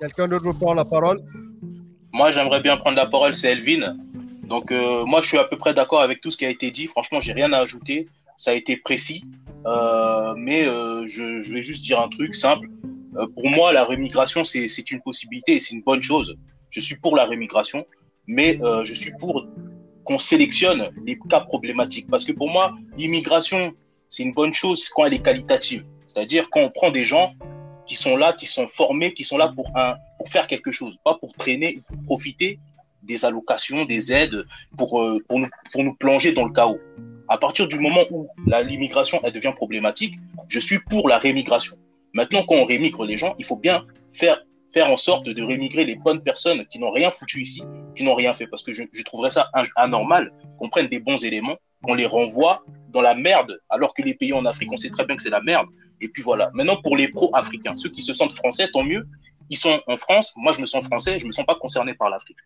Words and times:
Quelqu'un 0.00 0.28
d'autre 0.28 0.44
veut 0.44 0.52
prendre 0.52 0.74
la 0.74 0.84
parole? 0.84 1.22
Moi, 2.12 2.32
j'aimerais 2.32 2.60
bien 2.60 2.76
prendre 2.76 2.96
la 2.96 3.06
parole, 3.06 3.34
c'est 3.34 3.52
Elvin. 3.52 3.96
Donc, 4.42 4.72
euh, 4.72 5.04
moi, 5.04 5.20
je 5.22 5.28
suis 5.28 5.38
à 5.38 5.44
peu 5.44 5.56
près 5.56 5.74
d'accord 5.74 6.00
avec 6.00 6.20
tout 6.20 6.30
ce 6.30 6.36
qui 6.36 6.44
a 6.44 6.50
été 6.50 6.70
dit. 6.70 6.88
Franchement, 6.88 7.20
j'ai 7.20 7.32
rien 7.32 7.52
à 7.52 7.58
ajouter. 7.58 8.08
Ça 8.36 8.50
a 8.50 8.54
été 8.54 8.76
précis. 8.76 9.24
Euh, 9.66 10.34
mais 10.36 10.66
euh, 10.66 11.06
je, 11.06 11.52
vais 11.52 11.62
juste 11.62 11.84
dire 11.84 12.00
un 12.00 12.08
truc 12.08 12.34
simple. 12.34 12.68
pour 13.34 13.48
moi, 13.48 13.72
la 13.72 13.84
rémigration, 13.84 14.44
c'est 14.44 14.90
une 14.90 15.00
possibilité 15.00 15.54
et 15.54 15.60
c'est 15.60 15.74
une 15.74 15.82
bonne 15.82 16.02
chose. 16.02 16.36
Je 16.70 16.80
suis 16.80 16.96
pour 16.96 17.16
la 17.16 17.24
rémigration, 17.24 17.86
mais 18.26 18.58
je 18.84 18.94
suis 18.94 19.12
pour 19.18 19.46
qu'on 20.04 20.18
sélectionne 20.18 20.90
les 21.04 21.18
cas 21.18 21.40
problématiques. 21.40 22.08
Parce 22.10 22.24
que 22.24 22.32
pour 22.32 22.50
moi, 22.50 22.74
l'immigration, 22.96 23.72
c'est 24.08 24.22
une 24.22 24.32
bonne 24.32 24.54
chose 24.54 24.88
quand 24.88 25.04
elle 25.06 25.14
est 25.14 25.22
qualitative. 25.22 25.84
C'est-à-dire 26.06 26.48
quand 26.50 26.60
on 26.60 26.70
prend 26.70 26.90
des 26.90 27.04
gens 27.04 27.34
qui 27.86 27.96
sont 27.96 28.16
là, 28.16 28.32
qui 28.32 28.46
sont 28.46 28.66
formés, 28.66 29.12
qui 29.12 29.24
sont 29.24 29.36
là 29.36 29.52
pour, 29.54 29.70
faire 30.28 30.46
quelque 30.46 30.72
chose, 30.72 30.96
pas 31.04 31.14
pour 31.14 31.34
traîner, 31.34 31.82
pour 31.86 31.96
profiter 32.04 32.58
des 33.02 33.24
allocations, 33.24 33.84
des 33.84 34.12
aides, 34.12 34.34
euh, 34.34 35.18
pour 35.28 35.82
nous 35.82 35.94
plonger 35.96 36.32
dans 36.32 36.46
le 36.46 36.52
chaos. 36.52 36.78
À 37.28 37.38
partir 37.38 37.68
du 37.68 37.78
moment 37.78 38.04
où 38.10 38.28
l'immigration 38.46 39.20
devient 39.32 39.52
problématique, 39.54 40.14
je 40.48 40.60
suis 40.60 40.78
pour 40.78 41.08
la 41.08 41.18
rémigration. 41.18 41.76
Maintenant, 42.12 42.44
quand 42.44 42.56
on 42.56 42.64
rémigre 42.64 43.04
les 43.04 43.18
gens, 43.18 43.34
il 43.38 43.44
faut 43.44 43.56
bien 43.56 43.86
faire, 44.10 44.40
faire 44.72 44.90
en 44.90 44.96
sorte 44.96 45.24
de 45.24 45.42
rémigrer 45.42 45.84
les 45.84 45.96
bonnes 45.96 46.22
personnes 46.22 46.64
qui 46.66 46.78
n'ont 46.78 46.92
rien 46.92 47.10
foutu 47.10 47.40
ici, 47.40 47.62
qui 47.96 48.04
n'ont 48.04 48.14
rien 48.14 48.34
fait. 48.34 48.46
Parce 48.46 48.62
que 48.62 48.72
je, 48.72 48.84
je 48.92 49.02
trouverais 49.02 49.30
ça 49.30 49.50
anormal 49.76 50.32
qu'on 50.58 50.68
prenne 50.68 50.88
des 50.88 51.00
bons 51.00 51.24
éléments, 51.24 51.56
qu'on 51.82 51.94
les 51.94 52.06
renvoie 52.06 52.62
dans 52.90 53.02
la 53.02 53.14
merde, 53.14 53.58
alors 53.70 53.94
que 53.94 54.02
les 54.02 54.14
pays 54.14 54.32
en 54.32 54.44
Afrique, 54.44 54.70
on 54.72 54.76
sait 54.76 54.90
très 54.90 55.04
bien 55.04 55.16
que 55.16 55.22
c'est 55.22 55.30
la 55.30 55.40
merde, 55.40 55.66
et 56.00 56.08
puis 56.08 56.22
voilà. 56.22 56.50
Maintenant, 56.54 56.76
pour 56.76 56.96
les 56.96 57.08
pro-africains, 57.08 57.76
ceux 57.76 57.88
qui 57.88 58.02
se 58.02 58.12
sentent 58.12 58.34
français, 58.34 58.68
tant 58.72 58.84
mieux. 58.84 59.06
Ils 59.50 59.56
sont 59.56 59.80
en 59.86 59.96
France. 59.96 60.32
Moi, 60.36 60.52
je 60.52 60.60
me 60.60 60.66
sens 60.66 60.84
français. 60.84 61.18
Je 61.18 61.26
me 61.26 61.32
sens 61.32 61.44
pas 61.44 61.54
concerné 61.54 61.94
par 61.94 62.08
l'Afrique. 62.10 62.38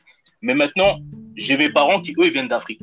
Mais 0.43 0.55
maintenant, 0.55 0.99
j'ai 1.37 1.57
mes 1.57 1.71
parents 1.73 2.01
qui, 2.01 2.15
eux, 2.19 2.29
viennent 2.29 2.49
d'Afrique. 2.49 2.81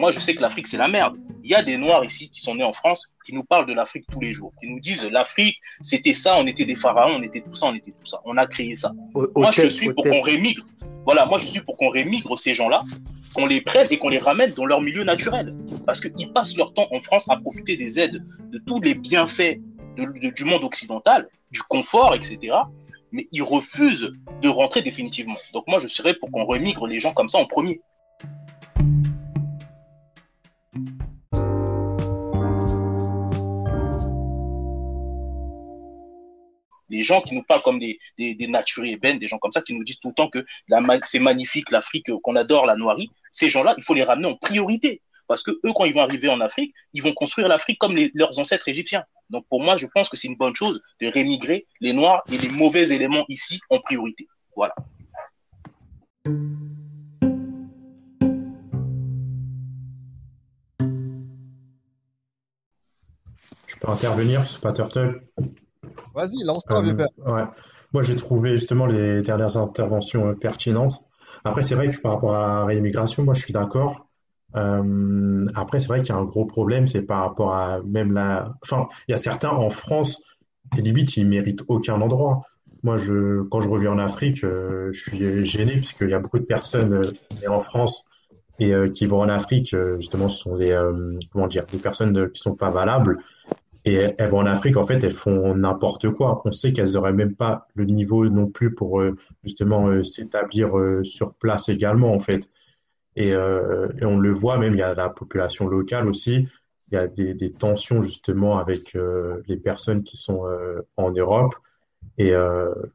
Moi, 0.00 0.12
je 0.12 0.18
sais 0.18 0.34
que 0.34 0.40
l'Afrique, 0.40 0.66
c'est 0.66 0.78
la 0.78 0.88
merde. 0.88 1.18
Il 1.44 1.50
y 1.50 1.54
a 1.54 1.62
des 1.62 1.76
Noirs 1.76 2.02
ici 2.06 2.30
qui 2.30 2.40
sont 2.40 2.54
nés 2.54 2.64
en 2.64 2.72
France, 2.72 3.12
qui 3.26 3.34
nous 3.34 3.44
parlent 3.44 3.66
de 3.66 3.74
l'Afrique 3.74 4.06
tous 4.10 4.20
les 4.20 4.32
jours, 4.32 4.50
qui 4.58 4.66
nous 4.66 4.80
disent 4.80 5.04
l'Afrique, 5.04 5.60
c'était 5.82 6.14
ça, 6.14 6.38
on 6.38 6.46
était 6.46 6.64
des 6.64 6.74
pharaons, 6.74 7.16
on 7.16 7.22
était 7.22 7.42
tout 7.42 7.52
ça, 7.52 7.66
on 7.66 7.74
était 7.74 7.90
tout 7.90 8.06
ça. 8.06 8.18
On 8.24 8.38
a 8.38 8.46
créé 8.46 8.74
ça. 8.76 8.92
moi, 9.36 9.50
je 9.52 9.68
suis 9.68 9.92
pour 9.92 10.04
qu'on 10.04 10.22
rémigre. 10.22 10.64
Voilà, 11.04 11.26
moi, 11.26 11.36
je 11.36 11.46
suis 11.46 11.60
pour 11.60 11.76
qu'on 11.76 11.90
rémigre 11.90 12.38
ces 12.38 12.54
gens-là, 12.54 12.82
qu'on 13.34 13.44
les 13.44 13.60
prenne 13.60 13.86
et 13.90 13.98
qu'on 13.98 14.08
les 14.08 14.18
ramène 14.18 14.52
dans 14.52 14.64
leur 14.64 14.80
milieu 14.80 15.04
naturel. 15.04 15.54
Parce 15.84 16.00
qu'ils 16.00 16.32
passent 16.32 16.56
leur 16.56 16.72
temps 16.72 16.88
en 16.92 17.00
France 17.00 17.26
à 17.28 17.36
profiter 17.36 17.76
des 17.76 18.00
aides, 18.00 18.24
de 18.52 18.58
tous 18.66 18.80
les 18.80 18.94
bienfaits 18.94 19.58
du 19.96 20.44
monde 20.44 20.64
occidental, 20.64 21.28
du 21.50 21.60
confort, 21.60 22.14
etc. 22.14 22.54
Mais 23.12 23.28
ils 23.32 23.42
refusent 23.42 24.14
de 24.40 24.48
rentrer 24.48 24.80
définitivement. 24.80 25.36
Donc 25.52 25.64
moi, 25.68 25.78
je 25.78 25.88
serais 25.88 26.14
pour 26.14 26.30
qu'on 26.30 26.46
remigre 26.46 26.86
les 26.86 27.00
gens 27.00 27.12
comme 27.12 27.28
ça 27.28 27.36
en 27.36 27.44
premier. 27.44 27.82
Les 36.90 37.02
gens 37.02 37.22
qui 37.22 37.34
nous 37.34 37.42
parlent 37.42 37.62
comme 37.62 37.78
des, 37.78 37.98
des, 38.18 38.34
des 38.34 38.46
des 38.46 39.28
gens 39.28 39.38
comme 39.38 39.52
ça, 39.52 39.62
qui 39.62 39.74
nous 39.74 39.84
disent 39.84 40.00
tout 40.00 40.08
le 40.08 40.14
temps 40.14 40.28
que 40.28 40.44
c'est 41.04 41.20
magnifique 41.20 41.70
l'Afrique, 41.70 42.10
qu'on 42.22 42.36
adore 42.36 42.66
la 42.66 42.76
noirie, 42.76 43.10
ces 43.32 43.48
gens-là, 43.48 43.74
il 43.78 43.82
faut 43.82 43.94
les 43.94 44.02
ramener 44.02 44.26
en 44.26 44.36
priorité. 44.36 45.00
Parce 45.28 45.44
que 45.44 45.52
eux, 45.52 45.72
quand 45.72 45.84
ils 45.84 45.94
vont 45.94 46.00
arriver 46.00 46.28
en 46.28 46.40
Afrique, 46.40 46.74
ils 46.92 47.02
vont 47.02 47.12
construire 47.12 47.46
l'Afrique 47.46 47.78
comme 47.78 47.96
leurs 48.14 48.36
ancêtres 48.40 48.68
égyptiens. 48.68 49.04
Donc 49.30 49.46
pour 49.48 49.62
moi, 49.62 49.76
je 49.76 49.86
pense 49.86 50.08
que 50.08 50.16
c'est 50.16 50.26
une 50.26 50.36
bonne 50.36 50.56
chose 50.56 50.82
de 51.00 51.06
rémigrer 51.06 51.68
les 51.80 51.92
Noirs 51.92 52.24
et 52.32 52.36
les 52.36 52.48
mauvais 52.48 52.88
éléments 52.88 53.24
ici 53.28 53.60
en 53.70 53.78
priorité. 53.78 54.26
Voilà. 54.56 54.74
Je 63.68 63.76
peux 63.80 63.88
intervenir, 63.88 64.44
c'est 64.50 64.60
pas. 64.60 64.74
Vas-y, 66.14 66.44
lance-toi, 66.44 66.82
euh, 66.84 67.32
ouais. 67.32 67.44
Moi, 67.92 68.02
j'ai 68.02 68.16
trouvé 68.16 68.50
justement 68.52 68.86
les 68.86 69.22
dernières 69.22 69.56
interventions 69.56 70.28
euh, 70.28 70.34
pertinentes. 70.34 71.02
Après, 71.44 71.62
c'est 71.62 71.74
vrai 71.74 71.88
que 71.88 72.00
par 72.00 72.12
rapport 72.12 72.34
à 72.34 72.40
la 72.40 72.64
réimmigration, 72.64 73.24
moi, 73.24 73.34
je 73.34 73.42
suis 73.42 73.52
d'accord. 73.52 74.06
Euh, 74.56 75.46
après, 75.54 75.80
c'est 75.80 75.88
vrai 75.88 76.00
qu'il 76.00 76.10
y 76.10 76.12
a 76.12 76.20
un 76.20 76.24
gros 76.24 76.44
problème, 76.44 76.86
c'est 76.86 77.02
par 77.02 77.20
rapport 77.20 77.54
à 77.54 77.80
même 77.82 78.12
la. 78.12 78.54
Enfin, 78.62 78.88
il 79.08 79.12
y 79.12 79.14
a 79.14 79.18
certains 79.18 79.50
en 79.50 79.70
France, 79.70 80.22
et 80.76 80.82
limite, 80.82 81.16
ils 81.16 81.28
méritent 81.28 81.62
aucun 81.68 82.00
endroit. 82.00 82.40
Moi, 82.82 82.96
je, 82.96 83.42
quand 83.42 83.60
je 83.60 83.68
reviens 83.68 83.92
en 83.92 83.98
Afrique, 83.98 84.42
euh, 84.42 84.90
je 84.92 85.00
suis 85.00 85.44
gêné 85.44 85.72
puisqu'il 85.74 86.10
y 86.10 86.14
a 86.14 86.18
beaucoup 86.18 86.38
de 86.38 86.44
personnes 86.44 86.94
euh, 86.94 87.48
en 87.48 87.60
France 87.60 88.04
et 88.58 88.74
qui 88.92 89.06
vont 89.06 89.20
en 89.22 89.30
Afrique. 89.30 89.74
justement, 89.96 90.28
ce 90.28 90.40
sont 90.40 90.58
des 90.58 90.78
comment 91.32 91.46
dire, 91.46 91.64
des 91.72 91.78
personnes 91.78 92.30
qui 92.30 92.42
sont 92.42 92.54
pas 92.54 92.68
valables. 92.68 93.18
Et 93.84 94.08
elles 94.18 94.28
vont 94.28 94.40
en 94.40 94.46
Afrique, 94.46 94.76
en 94.76 94.84
fait, 94.84 95.02
elles 95.04 95.14
font 95.14 95.54
n'importe 95.54 96.10
quoi. 96.10 96.42
On 96.44 96.52
sait 96.52 96.72
qu'elles 96.72 96.96
auraient 96.96 97.14
même 97.14 97.34
pas 97.34 97.66
le 97.74 97.86
niveau 97.86 98.28
non 98.28 98.46
plus 98.46 98.74
pour 98.74 99.02
justement 99.42 100.04
s'établir 100.04 100.70
sur 101.02 101.34
place 101.34 101.70
également, 101.70 102.12
en 102.12 102.20
fait. 102.20 102.50
Euh, 103.18 103.88
et, 104.00 104.04
on 104.04 104.18
le 104.18 104.30
voit 104.30 104.58
même, 104.58 104.74
il 104.74 104.78
y 104.78 104.82
a 104.82 104.94
la 104.94 105.08
population 105.08 105.66
locale 105.66 106.08
aussi. 106.08 106.48
Il 106.90 106.94
y 106.94 106.98
a 106.98 107.06
des, 107.06 107.52
tensions 107.52 108.02
justement 108.02 108.58
avec 108.58 108.96
euh, 108.96 109.42
les 109.46 109.56
personnes 109.56 110.02
qui 110.02 110.16
sont 110.16 110.46
euh, 110.46 110.80
en 110.96 111.10
Europe. 111.12 111.54
Et 112.18 112.32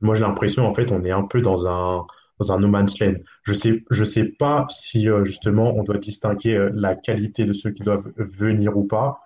moi, 0.01 0.13
j'ai 0.13 0.21
l'impression, 0.21 0.65
en 0.65 0.75
fait, 0.75 0.91
on 0.91 1.03
est 1.03 1.11
un 1.11 1.23
peu 1.23 1.41
dans 1.41 1.67
un, 1.67 2.05
dans 2.39 2.51
un 2.51 2.59
no 2.59 2.67
man's 2.67 2.99
land. 2.99 3.15
Je 3.43 3.53
sais, 3.53 3.83
je 3.89 4.03
sais 4.03 4.25
pas 4.25 4.67
si 4.69 5.07
justement 5.23 5.75
on 5.75 5.83
doit 5.83 5.97
distinguer 5.97 6.69
la 6.73 6.95
qualité 6.95 7.45
de 7.45 7.53
ceux 7.53 7.71
qui 7.71 7.81
doivent 7.81 8.11
venir 8.17 8.77
ou 8.77 8.83
pas, 8.83 9.17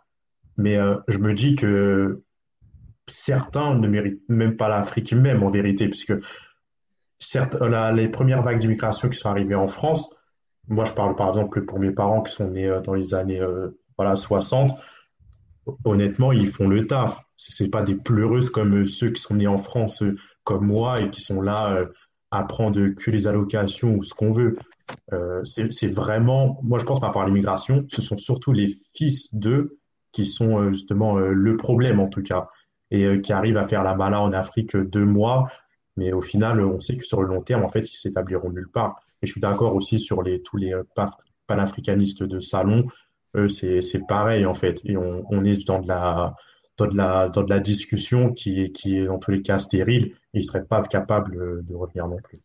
mais 0.60 0.78
je 1.08 1.18
me 1.18 1.34
dis 1.34 1.56
que 1.56 2.22
certains 3.08 3.74
ne 3.74 3.88
méritent 3.88 4.22
même 4.30 4.56
pas 4.56 4.70
l'Afrique 4.70 5.14
même 5.14 5.42
en 5.42 5.50
vérité, 5.50 5.88
puisque 5.88 6.14
certes, 7.18 7.56
les 7.94 8.08
premières 8.08 8.44
vagues 8.44 8.60
d'immigration 8.60 9.10
qui 9.10 9.18
sont 9.18 9.30
arrivées 9.30 9.56
en 9.56 9.68
France, 9.68 10.10
moi, 10.70 10.86
je 10.86 10.94
parle 10.94 11.16
par 11.16 11.30
exemple 11.30 11.66
pour 11.66 11.80
mes 11.80 11.92
parents 11.92 12.22
qui 12.22 12.34
sont 12.34 12.50
nés 12.50 12.68
euh, 12.68 12.80
dans 12.80 12.94
les 12.94 13.14
années 13.14 13.42
euh, 13.42 13.70
voilà, 13.98 14.16
60. 14.16 14.72
Honnêtement, 15.84 16.32
ils 16.32 16.48
font 16.48 16.68
le 16.68 16.86
taf. 16.86 17.22
Ce 17.36 17.64
pas 17.64 17.84
des 17.84 17.96
pleureuses 17.96 18.50
comme 18.50 18.82
euh, 18.82 18.86
ceux 18.86 19.10
qui 19.10 19.22
sont 19.22 19.36
nés 19.36 19.48
en 19.48 19.58
France 19.58 20.04
comme 20.44 20.66
moi 20.66 21.02
et 21.02 21.10
qui 21.10 21.22
sont 21.22 21.42
là 21.42 21.86
à 22.32 22.44
prendre 22.44 22.90
que 22.90 23.12
les 23.12 23.28
allocations 23.28 23.94
ou 23.94 24.04
ce 24.04 24.16
qu'on 24.16 24.32
veut. 24.32 24.58
c'est 25.44 25.94
vraiment, 25.94 26.60
moi 26.64 26.80
je 26.80 26.86
pense 26.86 27.00
par 27.00 27.10
rapport 27.10 27.22
à 27.22 27.28
l'immigration, 27.28 27.86
ce 27.88 28.02
sont 28.02 28.18
surtout 28.18 28.52
les 28.52 28.76
fils 28.96 29.34
d'eux 29.36 29.78
qui 30.12 30.26
sont 30.26 30.70
justement 30.70 31.18
le 31.18 31.58
problème 31.58 32.00
en 32.00 32.08
tout 32.08 32.22
cas 32.22 32.48
et 32.92 33.22
qui 33.22 33.34
arrivent 33.34 33.58
à 33.58 33.68
faire 33.68 33.84
la 33.84 33.96
mala 33.96 34.22
en 34.22 34.34
Afrique 34.34 34.76
deux 34.76 35.06
mois, 35.06 35.50
mais 35.96 36.12
au 36.12 36.22
final 36.22 36.62
on 36.62 36.80
sait 36.80 36.98
que 36.98 37.06
sur 37.06 37.22
le 37.22 37.28
long 37.28 37.42
terme 37.42 37.64
en 37.64 37.70
fait 37.70 37.92
ils 37.92 37.98
s'établiront 37.98 38.50
nulle 38.50 38.70
part. 38.70 38.96
Et 39.22 39.28
je 39.28 39.32
suis 39.32 39.42
d'accord 39.42 39.76
aussi 39.76 40.00
sur 40.00 40.24
les, 40.24 40.42
tous 40.42 40.58
les 40.58 40.74
euh, 40.74 40.84
panafricanistes 41.48 42.24
de 42.24 42.40
salon. 42.40 42.88
C'est 43.50 44.08
pareil, 44.08 44.46
en 44.46 44.54
fait. 44.54 44.82
Et 44.86 44.98
on, 44.98 45.44
est 45.44 45.68
dans 45.68 45.80
de 45.80 45.88
la, 45.88 46.36
de 46.80 46.98
la, 46.98 47.30
dans 47.30 47.44
de 47.44 47.50
la 47.50 47.60
discussion 47.60 48.34
qui 48.34 48.64
est, 48.64 48.72
qui 48.72 48.98
est 48.98 49.06
dans 49.06 49.20
tous 49.20 49.32
les 49.32 49.42
cas 49.42 49.60
stérile 49.60 50.16
et 50.34 50.40
ils 50.40 50.40
ne 50.40 50.44
seraient 50.46 50.66
pas 50.66 50.82
capables 50.82 51.64
de 51.64 51.76
revenir 51.76 52.08
non 52.08 52.18
plus. 52.18 52.42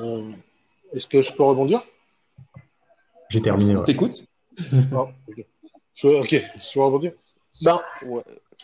Euh, 0.00 0.30
est-ce 0.92 1.06
que 1.06 1.22
je 1.22 1.32
peux 1.32 1.42
rebondir? 1.42 1.84
J'ai 3.30 3.40
terminé. 3.40 3.74
T'écoutes? 3.84 4.24
Ah, 4.92 5.06
Ok, 6.04 6.30
je 6.30 6.78
vais 6.78 6.84
rebondir? 6.84 7.12
Ben, 7.62 7.80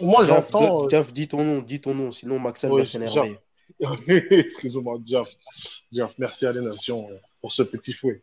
Moi, 0.00 0.24
j'entends. 0.24 0.88
Jeff, 0.88 1.08
euh, 1.08 1.12
dis 1.12 1.28
ton 1.28 1.44
nom, 1.44 1.60
dis 1.60 1.80
ton 1.80 1.94
nom, 1.94 2.12
sinon 2.12 2.38
Maxime 2.38 2.76
va 2.76 2.84
s'énerver. 2.84 3.36
Excusez-moi, 4.08 4.98
Jeff. 5.06 5.28
Jeff. 5.92 6.12
Merci 6.18 6.46
à 6.46 6.52
la 6.52 6.60
nation 6.60 7.08
euh, 7.10 7.16
pour 7.40 7.52
ce 7.52 7.62
petit 7.62 7.92
fouet. 7.94 8.20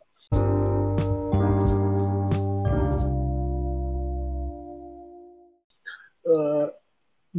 Euh, 6.27 6.67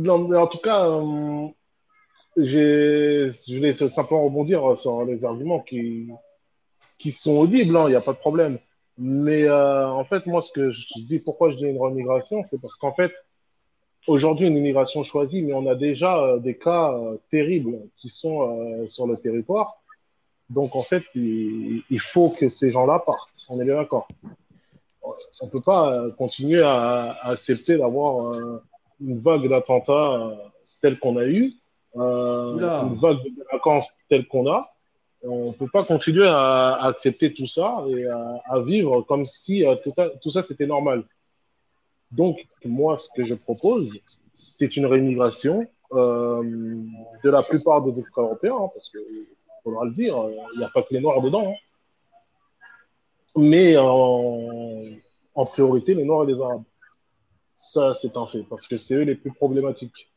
en 0.08 0.46
tout 0.48 0.58
cas, 0.58 0.88
je 2.36 3.54
voulais 3.54 3.74
simplement 3.74 4.24
rebondir 4.24 4.78
sur 4.78 5.04
les 5.04 5.24
arguments 5.24 5.60
qui, 5.60 6.08
qui 6.98 7.10
sont 7.10 7.36
audibles, 7.38 7.76
hein, 7.76 7.84
il 7.86 7.90
n'y 7.90 7.96
a 7.96 8.00
pas 8.00 8.12
de 8.12 8.18
problème. 8.18 8.58
Mais 8.98 9.44
euh, 9.44 9.88
en 9.88 10.04
fait, 10.04 10.26
moi, 10.26 10.42
ce 10.42 10.52
que 10.52 10.70
je 10.70 10.82
dis, 11.06 11.18
pourquoi 11.18 11.50
je 11.50 11.56
dis 11.56 11.64
une 11.64 11.78
remigration, 11.78 12.44
c'est 12.44 12.60
parce 12.60 12.74
qu'en 12.74 12.92
fait, 12.92 13.12
aujourd'hui, 14.06 14.46
une 14.46 14.56
immigration 14.56 15.02
choisie, 15.02 15.42
mais 15.42 15.54
on 15.54 15.66
a 15.66 15.74
déjà 15.74 16.18
euh, 16.18 16.38
des 16.38 16.56
cas 16.56 16.92
euh, 16.92 17.16
terribles 17.30 17.78
qui 17.96 18.10
sont 18.10 18.86
sur 18.88 19.06
le 19.06 19.16
territoire. 19.16 19.80
Donc, 20.50 20.76
en 20.76 20.82
fait, 20.82 21.04
il, 21.14 22.00
faut 22.12 22.28
que 22.30 22.48
ces 22.48 22.70
gens-là 22.70 22.98
partent. 22.98 23.30
On 23.48 23.60
est 23.60 23.64
bien 23.64 23.76
d'accord. 23.76 24.08
On 25.02 25.46
ne 25.46 25.50
peut 25.50 25.60
pas 25.60 26.10
continuer 26.18 26.60
à, 26.60 27.16
accepter 27.22 27.78
d'avoir 27.78 28.34
une 29.00 29.20
vague 29.20 29.48
d'attentats 29.48 30.36
telle 30.82 30.98
qu'on 30.98 31.16
a 31.16 31.24
eu 31.24 31.52
euh, 31.52 31.59
une 31.94 32.98
vague 33.00 33.22
de 33.22 33.44
vacances 33.52 33.88
telle 34.08 34.26
qu'on 34.26 34.50
a. 34.50 34.70
On 35.22 35.48
ne 35.48 35.52
peut 35.52 35.68
pas 35.70 35.84
continuer 35.84 36.26
à, 36.26 36.78
accepter 36.86 37.34
tout 37.34 37.46
ça 37.46 37.84
et 37.88 38.06
à, 38.06 38.60
vivre 38.60 39.02
comme 39.02 39.26
si 39.26 39.66
euh, 39.66 39.74
tout, 40.22 40.30
ça 40.30 40.42
c'était 40.46 40.66
normal. 40.66 41.04
Donc, 42.10 42.46
moi, 42.64 42.96
ce 42.96 43.08
que 43.14 43.26
je 43.26 43.34
propose, 43.34 43.92
c'est 44.58 44.76
une 44.76 44.86
rémigration 44.86 45.66
euh, 45.92 46.42
de 47.22 47.30
la 47.30 47.42
plupart 47.42 47.82
des 47.82 48.00
extra-européens, 48.00 48.56
hein, 48.56 48.70
parce 48.74 48.88
qu'il 48.90 49.26
faudra 49.62 49.84
le 49.84 49.92
dire, 49.92 50.16
il 50.54 50.58
n'y 50.58 50.64
a 50.64 50.70
pas 50.70 50.82
que 50.82 50.94
les 50.94 51.00
Noirs 51.00 51.20
dedans. 51.20 51.50
Hein. 51.50 51.54
Mais 53.36 53.76
en, 53.76 54.48
en 55.34 55.46
priorité, 55.46 55.94
les 55.94 56.04
Noirs 56.04 56.28
et 56.28 56.32
les 56.32 56.40
Arabes. 56.40 56.64
Ça, 57.56 57.92
c'est 57.94 58.16
un 58.16 58.26
fait, 58.26 58.42
parce 58.48 58.66
que 58.66 58.78
c'est 58.78 58.94
eux 58.94 59.02
les 59.02 59.14
plus 59.14 59.32
problématiques. 59.32 60.10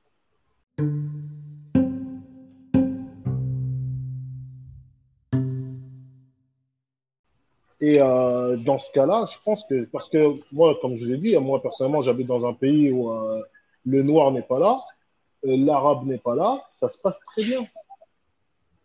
Et 7.93 8.01
euh, 8.01 8.57
dans 8.57 8.79
ce 8.79 8.89
cas-là, 8.91 9.25
je 9.31 9.37
pense 9.45 9.63
que, 9.65 9.85
parce 9.85 10.09
que 10.09 10.35
moi, 10.51 10.75
comme 10.81 10.97
je 10.97 11.05
l'ai 11.05 11.17
dit, 11.17 11.37
moi 11.37 11.61
personnellement, 11.61 12.01
j'habite 12.01 12.25
dans 12.25 12.43
un 12.43 12.55
pays 12.55 12.91
où 12.91 13.11
euh, 13.11 13.43
le 13.85 14.01
noir 14.01 14.31
n'est 14.31 14.41
pas 14.41 14.57
là, 14.57 14.83
euh, 15.45 15.55
l'arabe 15.57 16.03
n'est 16.07 16.17
pas 16.17 16.33
là, 16.33 16.67
ça 16.71 16.89
se 16.89 16.97
passe 16.97 17.19
très 17.27 17.43
bien. 17.43 17.67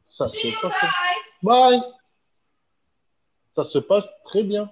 Ça 0.02 0.28
se 0.28 0.46
passe. 0.60 0.74
Bye. 1.42 1.80
Ça 3.52 3.64
se 3.64 3.78
passe 3.78 4.06
très 4.26 4.42
bien. 4.42 4.70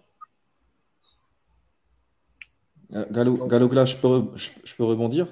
Gallo, 2.90 3.38
je 3.48 3.96
peux, 3.96 4.36
je, 4.36 4.74
peux 4.76 4.84
rebondir? 4.84 5.28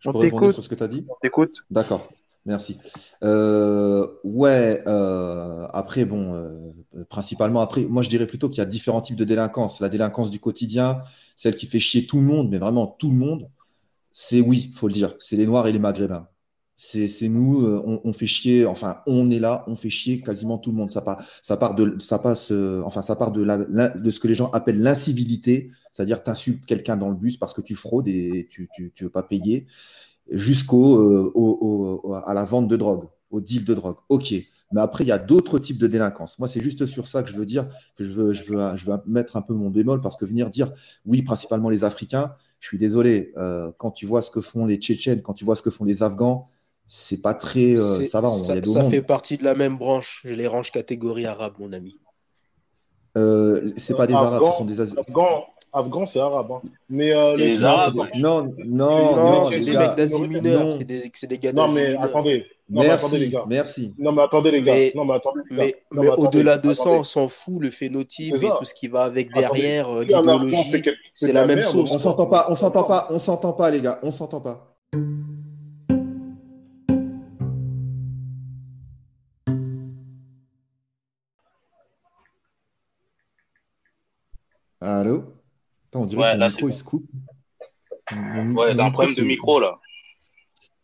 Je 0.00 0.10
peux 0.10 0.18
rebondir 0.18 0.52
sur 0.52 0.62
ce 0.62 0.68
que 0.68 0.74
tu 0.74 0.82
as 0.82 0.88
dit 0.88 1.06
Écoute. 1.22 1.62
D'accord. 1.70 2.06
Merci. 2.48 2.78
Euh, 3.22 4.06
ouais, 4.24 4.82
euh, 4.86 5.66
après, 5.74 6.06
bon, 6.06 6.32
euh, 6.32 6.72
principalement, 7.10 7.60
après, 7.60 7.84
moi 7.84 8.00
je 8.02 8.08
dirais 8.08 8.26
plutôt 8.26 8.48
qu'il 8.48 8.56
y 8.56 8.60
a 8.62 8.64
différents 8.64 9.02
types 9.02 9.16
de 9.16 9.24
délinquance. 9.24 9.80
La 9.80 9.90
délinquance 9.90 10.30
du 10.30 10.40
quotidien, 10.40 11.02
celle 11.36 11.54
qui 11.54 11.66
fait 11.66 11.78
chier 11.78 12.06
tout 12.06 12.16
le 12.16 12.22
monde, 12.22 12.48
mais 12.48 12.56
vraiment 12.56 12.86
tout 12.86 13.10
le 13.10 13.16
monde, 13.16 13.50
c'est 14.14 14.40
oui, 14.40 14.72
faut 14.74 14.88
le 14.88 14.94
dire, 14.94 15.14
c'est 15.18 15.36
les 15.36 15.46
Noirs 15.46 15.66
et 15.66 15.72
les 15.72 15.78
Maghrébins. 15.78 16.26
C'est 16.78 17.08
nous, 17.28 17.66
on, 17.66 18.12
fait 18.12 18.26
chier, 18.26 18.64
enfin, 18.64 19.02
on 19.06 19.32
est 19.32 19.40
là, 19.40 19.64
on 19.66 19.74
fait 19.74 19.90
chier 19.90 20.20
quasiment 20.20 20.58
tout 20.58 20.70
le 20.70 20.76
monde. 20.76 20.90
Ça, 20.92 21.02
part, 21.02 21.74
de, 21.74 21.98
passe, 22.22 22.52
enfin, 22.84 23.02
ça 23.02 23.18
ce 23.18 24.20
que 24.20 24.28
les 24.28 24.34
gens 24.36 24.48
appellent 24.52 24.80
l'incivilité, 24.80 25.70
c'est-à-dire 25.92 26.22
tu 26.22 26.30
insultes 26.30 26.64
quelqu'un 26.66 26.96
dans 26.96 27.08
le 27.08 27.16
bus 27.16 27.36
parce 27.36 27.52
que 27.52 27.60
tu 27.60 27.74
fraudes 27.74 28.06
et 28.06 28.46
tu, 28.48 28.68
tu, 28.72 28.92
tu 28.94 29.04
veux 29.04 29.10
pas 29.10 29.24
payer 29.24 29.66
jusqu'au 30.30 30.98
euh, 31.00 31.32
au, 31.34 32.14
à 32.24 32.34
la 32.34 32.44
vente 32.44 32.68
de 32.68 32.76
drogue, 32.76 33.08
au 33.30 33.40
deal 33.40 33.64
de 33.64 33.74
drogue. 33.74 33.96
OK. 34.08 34.34
Mais 34.72 34.80
après, 34.82 35.02
il 35.04 35.06
y 35.06 35.12
a 35.12 35.18
d'autres 35.18 35.58
types 35.58 35.78
de 35.78 35.86
délinquance. 35.86 36.38
Moi, 36.38 36.46
c'est 36.46 36.60
juste 36.60 36.84
sur 36.84 37.08
ça 37.08 37.22
que 37.22 37.30
je 37.30 37.36
veux 37.36 37.46
dire, 37.46 37.66
que 37.96 38.04
je 38.04 38.10
veux, 38.10 38.32
je 38.34 38.44
veux, 38.44 38.76
je 38.76 38.84
veux 38.84 38.98
mettre 39.06 39.36
un 39.36 39.40
peu 39.40 39.54
mon 39.54 39.70
bémol, 39.70 40.00
parce 40.02 40.16
que 40.16 40.26
venir 40.26 40.50
dire, 40.50 40.72
oui, 41.06 41.22
principalement 41.22 41.70
les 41.70 41.84
Africains, 41.84 42.34
je 42.60 42.68
suis 42.68 42.78
désolé, 42.78 43.32
euh, 43.38 43.72
quand 43.78 43.90
tu 43.90 44.04
vois 44.04 44.20
ce 44.20 44.30
que 44.30 44.40
font 44.40 44.66
les 44.66 44.76
Tchétchènes, 44.76 45.22
quand 45.22 45.32
tu 45.32 45.44
vois 45.44 45.56
ce 45.56 45.62
que 45.62 45.70
font 45.70 45.84
les 45.84 46.02
Afghans, 46.02 46.48
c'est 46.86 47.22
pas 47.22 47.34
très. 47.34 47.76
Euh, 47.76 48.04
ça 48.04 48.20
va, 48.20 48.30
on, 48.30 48.34
ça, 48.34 48.56
y 48.56 48.58
a 48.58 48.64
ça 48.64 48.84
fait 48.84 49.02
partie 49.02 49.36
de 49.36 49.44
la 49.44 49.54
même 49.54 49.76
branche. 49.76 50.22
Je 50.24 50.34
les 50.34 50.46
range 50.46 50.70
catégorie 50.72 51.26
arabe, 51.26 51.54
mon 51.58 51.72
ami. 51.72 51.98
Euh, 53.18 53.72
c'est 53.76 53.96
pas 53.96 54.06
des 54.06 54.14
Arabes, 54.14 54.44
ce 54.52 54.58
sont 54.58 54.64
des 54.64 54.80
Afghans. 54.80 55.46
Afghans, 55.72 56.06
c'est 56.06 56.18
arabe. 56.18 56.50
Hein. 56.52 56.62
Mais 56.88 57.12
euh, 57.12 57.34
les, 57.36 57.64
Arabes. 57.64 57.94
Non, 58.16 58.54
non, 58.64 59.14
non, 59.14 59.16
non 59.16 59.44
c'est 59.44 59.60
des 59.60 59.76
mecs 59.76 59.94
d'Asie 59.96 60.26
mineure. 60.26 60.72
C'est 61.12 61.26
des, 61.26 61.38
gars 61.38 61.52
Non, 61.52 61.68
mais 61.72 61.94
attendez. 61.96 62.46
Non, 62.70 62.82
merci, 62.82 62.88
mais 62.88 62.90
attendez, 62.90 63.18
les 63.18 63.28
gars. 63.30 63.44
Merci. 63.46 63.94
Non, 63.98 64.12
mais 64.12 64.22
attendez, 64.22 64.50
les 64.50 64.62
gars. 64.62 64.74
Mais, 64.74 64.92
non, 64.94 65.04
mais 65.04 65.14
attendez, 65.14 65.40
les 65.50 65.56
gars. 65.56 65.64
Mais, 65.64 66.02
mais 66.02 66.08
au-delà 66.16 66.58
de 66.58 66.72
ça, 66.72 66.90
on 66.90 67.04
s'en 67.04 67.28
fout, 67.28 67.62
le 67.62 67.70
phénotype 67.70 68.36
et 68.36 68.48
tout 68.58 68.64
ce 68.64 68.74
qui 68.74 68.88
va 68.88 69.02
avec 69.02 69.32
derrière, 69.32 69.88
euh, 69.88 70.04
l'idéologie. 70.04 70.82
C'est 71.14 71.32
la 71.32 71.44
même 71.44 71.62
sauce. 71.62 71.92
On 71.92 71.98
s'entend 71.98 72.26
pas, 72.26 72.46
on 72.48 72.54
s'entend 72.54 72.84
pas, 72.84 73.08
on 73.10 73.18
s'entend 73.18 73.52
pas, 73.52 73.70
les 73.70 73.80
gars. 73.80 73.98
On 74.02 74.10
s'entend 74.10 74.40
pas. 74.40 74.74
Allô? 84.80 85.34
Attends, 85.88 86.02
on 86.02 86.06
dirait 86.06 86.22
ouais, 86.22 86.32
que 86.34 86.38
mon 86.38 86.46
micro 86.46 86.60
bon. 86.62 86.68
il 86.68 86.74
se 86.74 86.84
coupe. 86.84 87.10
Mon, 88.12 88.54
ouais, 88.54 88.74
t'as 88.74 88.84
un 88.84 88.90
problème 88.90 89.14
de 89.14 89.22
micro 89.22 89.60
là. 89.60 89.80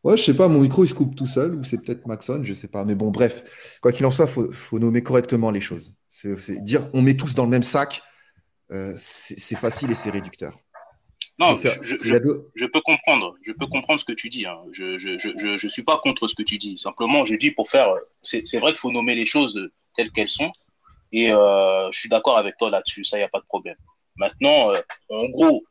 Ouais, 0.03 0.19
je 0.19 0.23
sais 0.23 0.37
pas, 0.37 0.49
mon 0.49 0.61
micro 0.61 0.85
il 0.85 0.89
se 0.89 0.95
coupe 0.95 1.17
tout 1.17 1.27
seul, 1.27 1.55
ou 1.55 1.65
c'est 1.65 1.79
peut-être 1.79 2.07
Maxon, 2.07 2.45
je 2.45 2.53
sais 2.53 2.69
pas. 2.69 2.85
Mais 2.85 2.95
bon, 2.95 3.11
bref, 3.11 3.79
quoi 3.81 3.91
qu'il 3.91 4.05
en 4.05 4.11
soit, 4.11 4.27
il 4.27 4.31
faut, 4.31 4.53
faut, 4.53 4.79
nommer 4.79 5.03
correctement 5.03 5.51
les 5.51 5.63
choses. 5.63 5.97
C'est 6.09 6.63
dire 6.63 6.91
on 6.93 7.01
met 7.01 7.17
tous 7.17 7.35
dans 7.35 7.45
le 7.45 7.51
même 7.51 7.63
sac, 7.63 8.03
euh, 8.71 8.93
c'est 8.97 9.57
facile 9.57 9.91
et 9.91 9.95
c'est 9.95 10.11
réducteur. 10.11 10.59
Non, 11.39 11.57
faire, 11.57 11.73
je, 11.83 11.97
je, 12.01 12.17
deux... 12.17 12.49
je, 12.55 12.67
peux 12.67 12.81
comprendre, 12.81 13.35
je 13.43 13.53
peux 13.53 13.67
comprendre 13.67 13.99
ce 13.99 14.05
que 14.05 14.13
tu 14.13 14.29
dis. 14.29 14.47
Hein. 14.47 14.59
Je, 14.71 14.99
je, 14.99 15.19
je, 15.19 15.57
je, 15.57 15.69
suis 15.69 15.83
pas 15.83 15.99
contre 15.99 16.29
ce 16.29 16.35
que 16.35 16.43
tu 16.43 16.59
dis. 16.59 16.79
Simplement, 16.79 17.25
je 17.25 17.35
dis 17.35 17.51
pour 17.51 17.69
faire. 17.69 17.89
C'est 18.23 18.59
vrai 18.59 18.71
qu'il 18.71 18.79
faut 18.79 18.93
nommer 18.93 19.15
les 19.15 19.27
choses 19.27 19.59
telles 19.97 20.13
qu'elles 20.13 20.29
sont. 20.29 20.53
Et 21.17 21.31
euh, 21.31 21.89
je 21.93 21.99
suis 22.01 22.09
d'accord 22.09 22.37
avec 22.39 22.57
toi 22.57 22.71
là-dessus, 22.71 23.05
ça, 23.05 23.17
il 23.17 23.21
n'y 23.21 23.25
a 23.25 23.29
pas 23.29 23.39
de 23.39 23.47
problème. 23.47 23.77
Maintenant, 24.17 24.73
euh, 24.73 24.81
en 25.11 25.27
gros, 25.27 25.63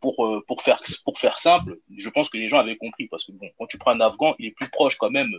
pour, 0.00 0.24
euh, 0.24 0.42
pour, 0.48 0.62
faire, 0.62 0.80
pour 1.04 1.18
faire 1.18 1.38
simple, 1.38 1.76
je 1.94 2.08
pense 2.08 2.30
que 2.30 2.38
les 2.38 2.48
gens 2.48 2.58
avaient 2.58 2.78
compris, 2.78 3.08
parce 3.08 3.26
que 3.26 3.32
bon, 3.32 3.46
quand 3.58 3.66
tu 3.66 3.76
prends 3.76 3.90
un 3.90 4.00
Afghan, 4.00 4.34
il 4.38 4.46
est 4.46 4.52
plus 4.52 4.70
proche 4.70 4.96
quand 4.96 5.10
même 5.10 5.30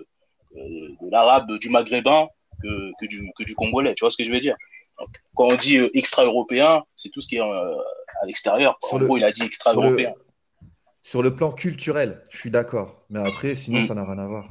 de 0.55 1.11
l'arabe, 1.11 1.57
du 1.57 1.69
maghrébin 1.69 2.27
que, 2.61 2.91
que, 2.99 3.07
du, 3.07 3.31
que 3.35 3.43
du 3.43 3.55
congolais, 3.55 3.95
tu 3.95 4.01
vois 4.01 4.11
ce 4.11 4.17
que 4.17 4.23
je 4.23 4.31
veux 4.31 4.39
dire? 4.39 4.55
Donc, 4.99 5.09
Quand 5.35 5.47
on 5.47 5.55
dit 5.55 5.77
extra-européen, 5.95 6.83
c'est 6.95 7.09
tout 7.09 7.21
ce 7.21 7.27
qui 7.27 7.37
est 7.37 7.41
à 7.41 8.25
l'extérieur. 8.25 8.77
En 8.91 8.99
le, 8.99 9.05
gros, 9.07 9.17
il 9.17 9.23
a 9.23 9.31
dit 9.31 9.41
extra-européen. 9.41 10.13
Sur, 11.01 11.11
sur, 11.11 11.23
le 11.23 11.33
plan 11.35 11.51
culturel, 11.51 12.23
je 12.29 12.37
suis 12.37 12.51
d'accord, 12.51 13.05
mais 13.09 13.21
après, 13.21 13.55
sinon, 13.55 13.79
mm. 13.79 13.83
ça 13.83 13.95
n'a 13.95 14.05
rien 14.05 14.19
à 14.19 14.27
voir. 14.27 14.49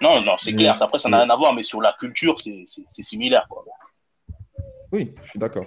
Non, 0.00 0.20
non, 0.22 0.36
c'est 0.38 0.52
clair. 0.52 0.80
Après, 0.80 0.98
ça 0.98 1.08
n'a 1.08 1.18
rien 1.18 1.30
à 1.30 1.36
voir, 1.36 1.54
mais 1.54 1.62
sur 1.62 1.80
la 1.80 1.92
culture, 1.92 2.38
c'est 2.40 3.02
similaire. 3.02 3.46
Quoi. 3.48 3.64
Oui, 4.92 5.14
je 5.22 5.30
suis 5.30 5.38
d'accord. 5.38 5.66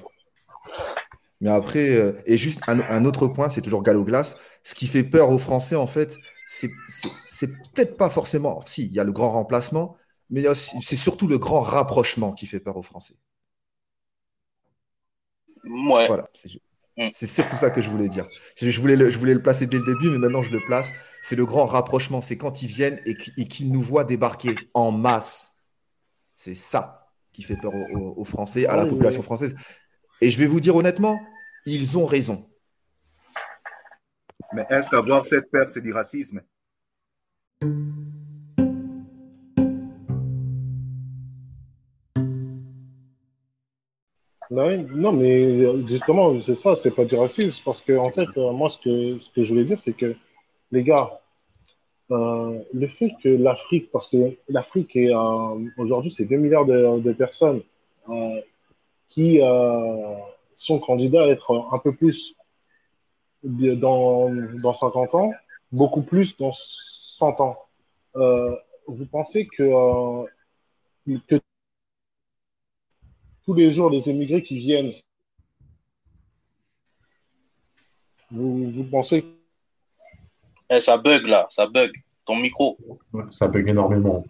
Mais 1.42 1.50
après, 1.50 1.96
euh, 2.00 2.14
et 2.26 2.38
juste 2.38 2.62
un, 2.68 2.80
un 2.82 3.06
autre 3.06 3.28
point, 3.28 3.50
c'est 3.50 3.62
toujours 3.62 3.84
Gallo 3.84 4.04
Glace. 4.04 4.38
Ce 4.64 4.76
qui 4.76 4.88
fait 4.88 5.04
peur 5.04 5.30
aux 5.32 5.40
Français, 5.40 5.76
en 5.76 5.88
fait, 5.88 6.18
c'est 6.46 6.70
peut-être 7.48 7.98
pas 7.98 8.10
forcément. 8.10 8.62
Si, 8.66 8.86
il 8.86 8.92
y 8.92 9.00
a 9.00 9.04
le 9.04 9.12
grand 9.12 9.32
remplacement, 9.32 9.96
mais 10.30 10.44
c'est 10.56 10.96
surtout 10.96 11.28
le 11.28 11.40
grand 11.40 11.62
rapprochement 11.62 12.34
qui 12.34 12.46
fait 12.46 12.60
peur 12.60 12.78
aux 12.78 12.84
Français. 12.84 13.16
Ouais. 15.64 16.08
Voilà. 16.08 16.30
C'est 17.12 17.28
surtout 17.28 17.56
ça 17.56 17.72
que 17.72 17.82
je 17.82 17.90
voulais 17.90 18.10
dire. 18.10 18.28
Je 18.58 18.80
voulais, 18.80 18.96
le, 18.96 19.10
je 19.10 19.18
voulais 19.18 19.34
le 19.34 19.42
placer 19.42 19.66
dès 19.66 19.78
le 19.80 19.86
début, 19.86 20.10
mais 20.12 20.20
maintenant 20.20 20.42
je 20.42 20.52
le 20.52 20.60
place. 20.66 20.92
C'est 21.24 21.36
le 21.36 21.46
grand 21.46 21.66
rapprochement. 21.66 22.22
C'est 22.22 22.38
quand 22.38 22.62
ils 22.62 22.68
viennent 22.68 23.02
et 23.06 23.16
qu'ils 23.48 23.72
nous 23.72 23.82
voient 23.82 24.04
débarquer 24.04 24.56
en 24.74 24.92
masse. 24.92 25.54
C'est 26.36 26.56
ça 26.56 27.01
qui 27.32 27.44
fait 27.44 27.56
peur 27.56 27.74
aux, 27.94 28.14
aux 28.18 28.24
Français, 28.24 28.66
à 28.66 28.76
la 28.76 28.86
population 28.86 29.22
française. 29.22 29.56
Et 30.22 30.30
je 30.30 30.38
vais 30.38 30.48
vous 30.48 30.60
dire 30.60 30.76
honnêtement, 30.76 31.20
ils 31.66 31.98
ont 31.98 32.06
raison. 32.06 32.48
Mais 34.54 34.66
est-ce 34.70 34.90
qu'avoir 34.90 35.26
cette 35.26 35.50
peur, 35.50 35.70
c'est 35.70 35.82
du 35.82 35.94
racisme? 35.94 36.42
Non, 44.50 45.14
mais 45.14 45.88
justement, 45.88 46.42
c'est 46.42 46.58
ça, 46.58 46.76
c'est 46.84 46.94
pas 46.94 47.06
du 47.06 47.16
racisme. 47.16 47.62
Parce 47.64 47.82
que, 47.82 47.94
en 47.98 48.12
fait, 48.12 48.28
moi, 48.36 48.70
ce 48.70 48.78
que, 48.84 49.20
ce 49.24 49.30
que 49.34 49.46
je 49.46 49.54
voulais 49.54 49.64
dire, 49.64 49.80
c'est 49.86 49.94
que, 49.94 50.14
les 50.72 50.84
gars, 50.84 51.21
euh, 52.12 52.60
le 52.74 52.88
fait 52.88 53.14
que 53.24 53.30
l'Afrique, 53.30 53.90
parce 53.92 54.08
que 54.08 54.38
l'Afrique 54.50 54.96
est 54.96 55.14
euh, 55.14 55.70
aujourd'hui, 55.78 56.12
c'est 56.12 56.26
2 56.26 56.36
milliards 56.38 56.66
de, 56.66 57.14
personnes 57.14 57.62
euh, 58.10 58.42
qui 59.10 59.42
euh, 59.42 60.16
sont 60.56 60.80
candidats 60.80 61.24
à 61.24 61.28
être 61.28 61.70
un 61.72 61.80
peu 61.80 61.94
plus 61.94 62.36
dans, 63.44 64.30
dans 64.62 64.74
50 64.74 65.16
ans, 65.16 65.32
beaucoup 65.72 66.02
plus 66.04 66.38
dans 66.38 66.54
t'entends. 67.22 67.58
Euh, 68.16 68.56
vous 68.88 69.06
pensez 69.06 69.48
que, 69.48 70.26
que 71.28 71.40
tous 73.46 73.54
les 73.54 73.72
jours, 73.72 73.90
les 73.90 74.10
émigrés 74.10 74.44
qui 74.44 74.58
viennent, 74.58 74.94
vous, 78.32 78.72
vous 78.72 78.84
pensez 78.86 79.24
Eh, 80.74 80.80
ça 80.80 80.98
bug 80.98 81.28
là, 81.28 81.48
ça 81.50 81.68
bug. 81.68 81.92
Ton 82.26 82.38
micro. 82.38 82.78
Ça 83.30 83.50
bug 83.50 83.68
énormément. 83.68 84.24